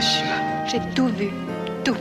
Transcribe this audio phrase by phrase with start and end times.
[0.00, 1.30] J'ai tout vu.
[1.84, 1.96] Tout.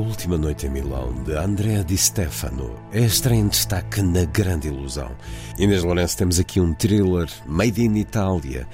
[0.00, 4.68] A Última Noite em Milão, de Andrea Di Stefano, é estreia em destaque na Grande
[4.68, 5.10] Ilusão.
[5.58, 8.66] Inês Lourenço, temos aqui um thriller made in Itália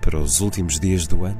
[0.00, 1.38] para os últimos dias do ano.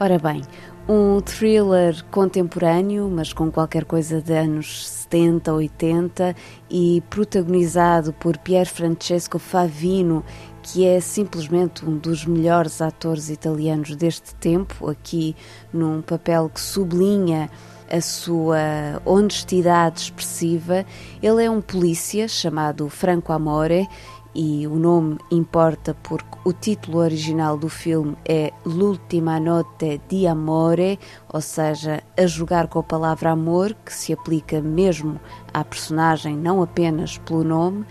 [0.00, 0.42] Ora bem,
[0.88, 6.34] um thriller contemporâneo, mas com qualquer coisa de anos 70, 80
[6.68, 10.24] e protagonizado por Pier Francesco Favino,
[10.60, 15.36] que é simplesmente um dos melhores atores italianos deste tempo, aqui
[15.72, 17.48] num papel que sublinha
[17.92, 20.84] a sua honestidade expressiva.
[21.22, 23.86] Ele é um polícia chamado Franco Amore
[24.34, 30.98] e o nome importa porque o título original do filme é L'ultima notte di amore,
[31.28, 35.20] ou seja, a jogar com a palavra amor, que se aplica mesmo
[35.52, 37.84] à personagem, não apenas pelo nome.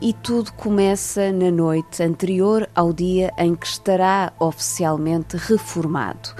[0.00, 6.34] E tudo começa na noite anterior ao dia em que estará oficialmente reformado.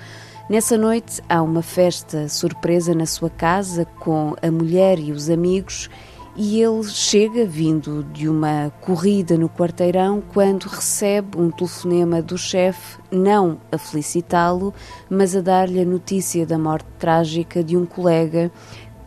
[0.50, 5.88] Nessa noite há uma festa surpresa na sua casa com a mulher e os amigos
[6.34, 12.98] e ele chega vindo de uma corrida no quarteirão quando recebe um telefonema do chefe,
[13.10, 14.74] não a felicitá-lo,
[15.08, 18.50] mas a dar-lhe a notícia da morte trágica de um colega,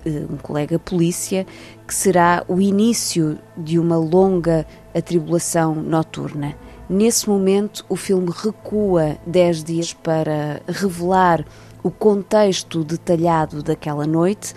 [0.06, 1.46] eh, um colega polícia,
[1.86, 6.56] que será o início de uma longa atribulação noturna.
[6.88, 11.44] Nesse momento, o filme recua 10 dias para revelar
[11.82, 14.54] o contexto detalhado daquela noite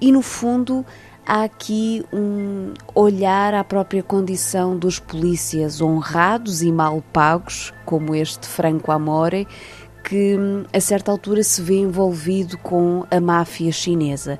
[0.00, 0.86] e, no fundo,
[1.26, 8.46] há aqui um olhar à própria condição dos polícias honrados e mal pagos, como este
[8.46, 9.48] Franco Amore,
[10.04, 10.36] que
[10.72, 14.38] a certa altura se vê envolvido com a máfia chinesa.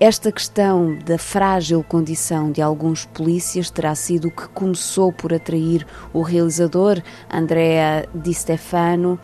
[0.00, 5.84] Esta questão da frágil condição de alguns polícias terá sido o que começou por atrair
[6.12, 9.18] o realizador Andrea Di Stefano,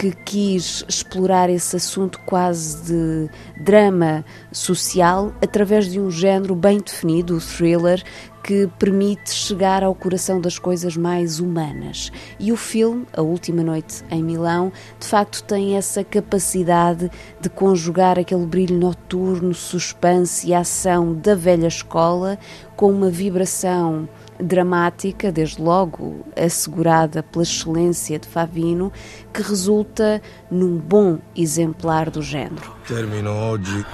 [0.00, 3.30] que quis explorar esse assunto quase de
[3.62, 8.02] drama social através de um género bem definido, o thriller,
[8.42, 12.10] que permite chegar ao coração das coisas mais humanas.
[12.38, 18.18] E o filme, A Última Noite em Milão, de facto tem essa capacidade de conjugar
[18.18, 22.38] aquele brilho noturno, suspense e ação da velha escola
[22.74, 24.08] com uma vibração
[24.42, 28.92] dramática, desde logo assegurada pela excelência de Favino,
[29.32, 30.20] que resulta
[30.50, 32.74] num bom exemplar do género.
[32.86, 33.84] Termino oggi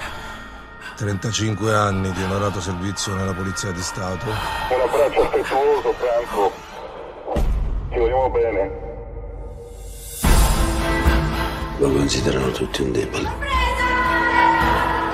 [0.97, 4.25] 35 anni di onorato servizio nella Polizia di Stato.
[4.25, 6.51] Un abbraccio affettuoso, Franco.
[7.91, 8.85] Ci vogliamo bene.
[11.77, 13.46] Lo considerano tutti un debole.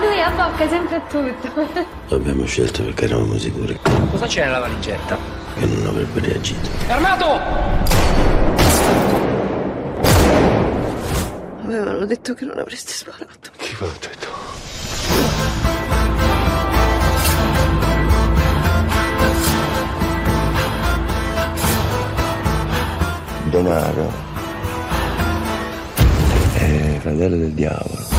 [0.03, 1.85] Lui abbocca sempre a tutto.
[2.07, 3.79] L'abbiamo scelto perché eravamo sicuri
[4.11, 5.17] Cosa c'è nella valigetta?
[5.55, 6.69] che non avrebbe reagito.
[6.87, 7.39] Armato!
[11.63, 13.51] Avevano detto che non avresti sparato.
[13.57, 15.31] Chi ve l'ha detto?
[23.49, 24.11] Denaro
[26.55, 28.12] è fratello del diavolo.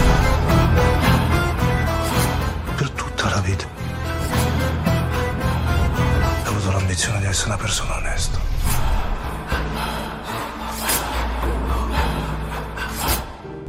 [7.46, 8.14] Una persona.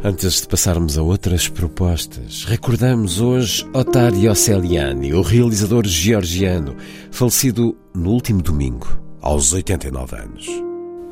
[0.04, 6.76] Antes de passarmos a outras propostas, recordamos hoje Ottario Celiani, o realizador georgiano,
[7.10, 8.88] falecido no último domingo,
[9.20, 10.65] aos 89 anos.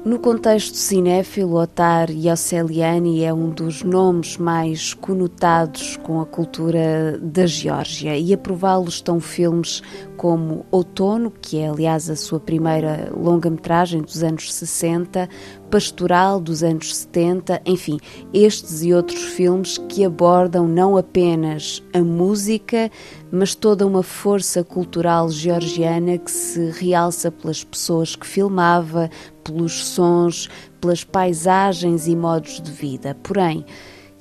[0.05, 7.45] No contexto cinéfilo, Otar Yosseliani é um dos nomes mais conotados com a cultura da
[7.45, 8.17] Geórgia.
[8.17, 9.81] E a prová-lo estão filmes
[10.17, 15.29] como Outono, que é aliás a sua primeira longa-metragem dos anos 60,
[15.73, 17.99] Pastoral dos anos 70, enfim,
[18.31, 22.91] estes e outros filmes que abordam não apenas a música,
[23.31, 29.09] mas toda uma força cultural georgiana que se realça pelas pessoas que filmava,
[29.43, 30.47] pelos sons,
[30.79, 33.17] pelas paisagens e modos de vida.
[33.23, 33.65] Porém,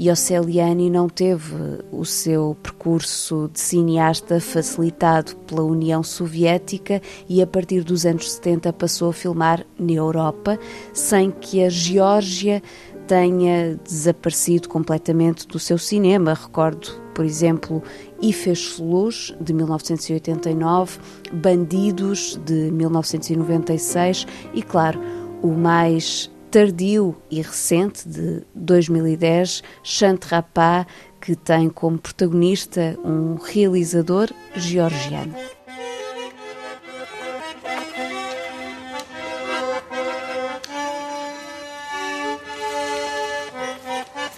[0.01, 1.55] Yosseliani não teve
[1.93, 8.73] o seu percurso de cineasta facilitado pela União Soviética e a partir dos anos 70
[8.73, 10.59] passou a filmar na Europa,
[10.93, 12.63] sem que a Geórgia
[13.07, 16.35] tenha desaparecido completamente do seu cinema.
[16.35, 17.83] Recordo, por exemplo,
[18.21, 20.99] E Fez Luz, de 1989,
[21.33, 24.99] Bandidos, de 1996 e, claro,
[25.43, 30.85] o mais tardio e recente de 2010, Chante Rapaz,
[31.19, 35.35] que tem como protagonista um realizador georgiano.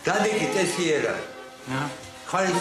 [0.05, 1.21] Cadê que tem fiera?
[2.31, 2.53] Qual é o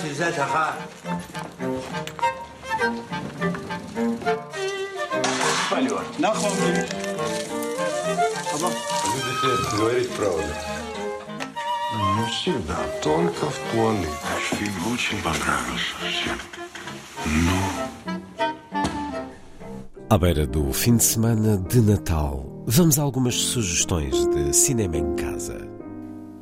[6.19, 7.72] Não, Não,
[8.02, 8.72] Нахуй.
[9.42, 10.42] Люди говорить правду.
[12.16, 14.08] Не всегда, только в туалете.
[14.50, 16.38] Фильм очень понравился всем.
[17.26, 17.58] Ну?
[20.10, 25.14] À beira do fim de semana de Natal, vamos a algumas sugestões de cinema em
[25.16, 25.71] casa.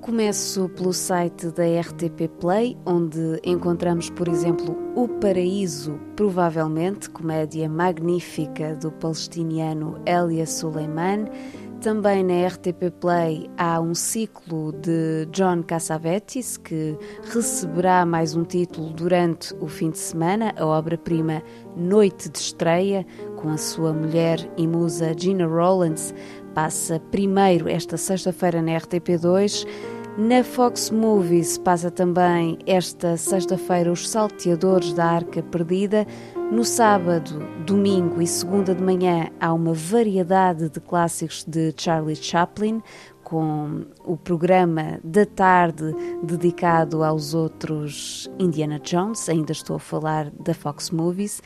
[0.02, 8.76] Começo pelo site da RTP Play, onde encontramos, por exemplo, O Paraíso, provavelmente, comédia magnífica
[8.78, 11.26] do palestiniano Elia Suleiman.
[11.82, 16.96] Também na RTP Play há um ciclo de John Cassavetes que
[17.34, 21.42] receberá mais um título durante o fim de semana, a obra-prima
[21.76, 23.04] Noite de Estreia,
[23.36, 26.14] com a sua mulher e musa Gina Rollins.
[26.54, 29.66] Passa primeiro esta sexta-feira na RTP2.
[30.20, 36.06] Na Fox Movies passa também esta sexta-feira Os Salteadores da Arca Perdida.
[36.52, 42.84] No sábado, domingo e segunda de manhã há uma variedade de clássicos de Charlie Chaplin,
[43.24, 50.54] com o programa da tarde dedicado aos outros Indiana Jones, ainda estou a falar da
[50.54, 51.42] Fox Movies.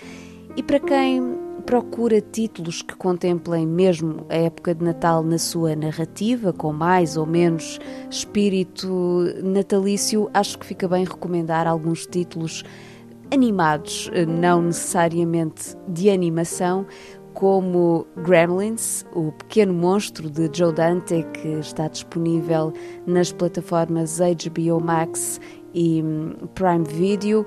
[0.57, 1.37] E para quem
[1.67, 7.27] procura títulos que contemplem mesmo a época de Natal na sua narrativa, com mais ou
[7.27, 7.79] menos
[8.09, 12.63] espírito natalício, acho que fica bem recomendar alguns títulos
[13.31, 16.85] animados, não necessariamente de animação,
[17.33, 22.73] como Gremlins, o pequeno monstro de Joe Dante, que está disponível
[23.05, 25.39] nas plataformas HBO Max
[25.73, 26.01] e
[26.55, 27.45] Prime Video.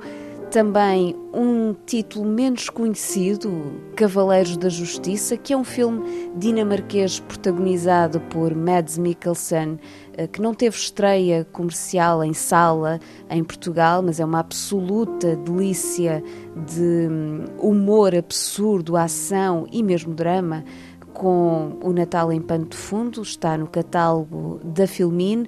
[0.50, 8.54] Também um título menos conhecido, Cavaleiros da Justiça, que é um filme dinamarquês protagonizado por
[8.54, 9.78] Mads Mikkelsen,
[10.16, 12.98] eh, que não teve estreia comercial em sala
[13.28, 16.24] em Portugal, mas é uma absoluta delícia
[16.66, 20.64] de hum, humor absurdo, ação e mesmo drama,
[21.12, 25.44] com o Natal em pano de fundo, está no catálogo da Filmin.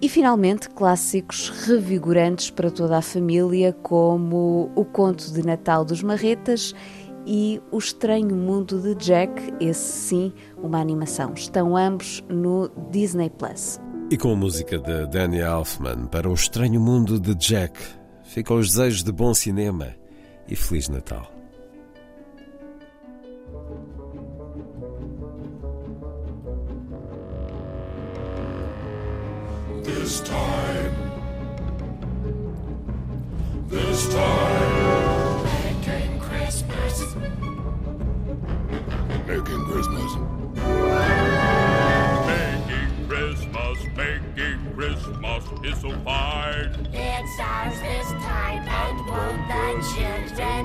[0.00, 6.74] E finalmente, clássicos revigorantes para toda a família, como O Conto de Natal dos Marretas
[7.26, 10.32] e O Estranho Mundo de Jack, esse sim,
[10.62, 11.32] uma animação.
[11.34, 13.80] Estão ambos no Disney Plus.
[14.10, 17.80] E com a música de Danny Elfman para O Estranho Mundo de Jack,
[18.22, 19.96] ficam os desejos de bom cinema
[20.46, 21.35] e Feliz Natal.
[45.66, 46.70] Is so fine.
[46.92, 50.55] It's ours this time, and won't the children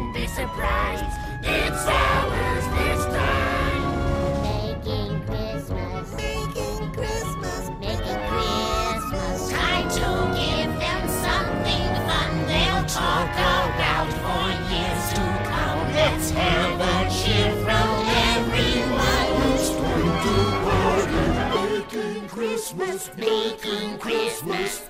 [22.72, 23.12] Christmas.
[23.18, 24.90] Making Christmas.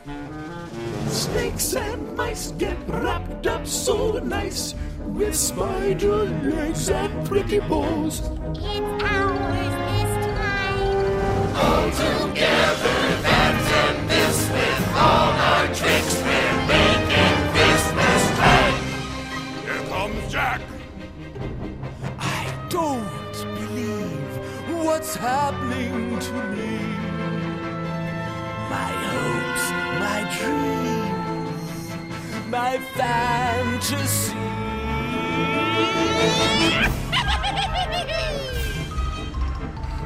[1.08, 8.20] Snakes and mice get wrapped up so nice with spider legs and pretty bows.
[8.54, 11.56] It's ours this time.
[11.58, 16.22] All together, that's and this with all our tricks.
[16.22, 18.78] We're making Christmas time.
[19.66, 20.62] Here comes Jack.
[22.20, 26.71] I don't believe what's happening to me.
[30.42, 31.92] Dreams,
[32.50, 34.36] my fantasy.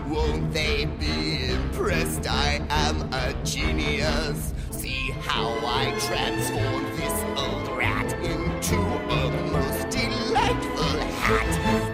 [0.08, 2.27] Won't they be impressed?
[2.30, 4.54] I am a genius.
[4.72, 11.85] See how I transform this old rat into a most delightful hat.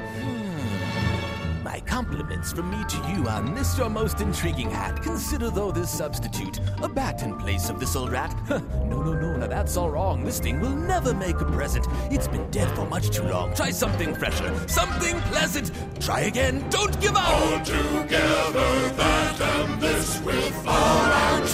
[2.49, 5.01] From me to you on this your most intriguing hat.
[5.03, 8.35] Consider though this substitute, a bat in place of this old rat.
[8.49, 10.23] no, no, no, now that's all wrong.
[10.23, 11.85] This thing will never make a present.
[12.09, 13.53] It's been dead for much too long.
[13.53, 15.71] Try something fresher, something pleasant.
[16.01, 17.29] Try again, don't give up.
[17.29, 21.47] All together, that and this with all our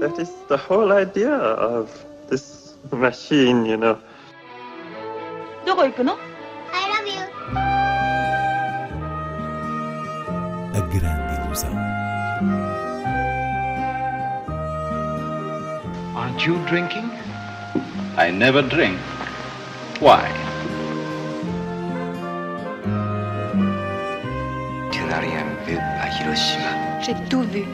[0.00, 1.88] That is the whole idea of
[2.28, 3.96] this machine, you know.
[5.64, 7.22] どこ行くの I love you.
[10.74, 11.72] A grande ilusão.
[16.16, 17.10] Aren't you drinking?
[18.16, 18.98] I never drink.
[20.00, 20.28] Why?
[24.90, 27.00] Tu n'as rien vu à Hiroshima.
[27.00, 27.64] J'ai tout vu.